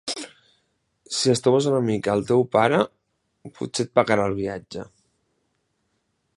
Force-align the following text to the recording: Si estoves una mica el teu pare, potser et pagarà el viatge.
Si 1.17 1.31
estoves 1.33 1.67
una 1.73 1.81
mica 1.89 2.15
el 2.19 2.25
teu 2.31 2.41
pare, 2.55 2.79
potser 3.59 3.87
et 3.87 3.95
pagarà 4.01 4.29
el 4.33 4.37
viatge. 4.43 4.91